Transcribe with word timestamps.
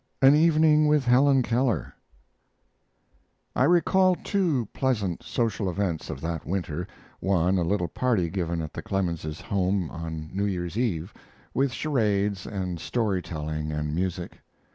AN 0.19 0.33
EVENING 0.33 0.87
WITH 0.87 1.05
HELEN 1.05 1.43
KELLER 1.43 1.93
I 3.55 3.65
recall 3.65 4.15
two 4.15 4.67
pleasant 4.73 5.21
social 5.21 5.69
events 5.69 6.09
of 6.09 6.21
that 6.21 6.43
winter: 6.43 6.87
one 7.19 7.59
a 7.59 7.63
little 7.63 7.87
party 7.87 8.27
given 8.27 8.63
at 8.63 8.73
the 8.73 8.81
Clemenses' 8.81 9.41
home 9.41 9.91
on 9.91 10.31
New 10.35 10.45
Year's 10.45 10.75
Eve, 10.75 11.13
with 11.53 11.71
charades 11.71 12.47
and 12.47 12.79
story 12.79 13.21
telling 13.21 13.71
and 13.71 13.93
music. 13.93 14.39